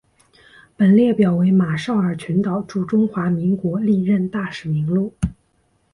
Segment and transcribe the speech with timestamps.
[0.75, 5.13] 本列表为马绍尔群岛驻中华民国历任大使名录。